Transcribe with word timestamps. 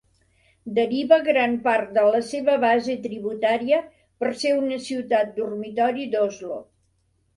Deriva 0.77 1.17
gran 1.27 1.51
part 1.67 1.91
de 1.97 2.05
la 2.15 2.21
seva 2.29 2.55
base 2.63 2.95
tributària 3.03 3.83
per 4.23 4.31
ser 4.45 4.57
una 4.63 4.81
ciutat 4.87 5.31
dormitori 5.41 6.09
d'Oslo. 6.17 6.59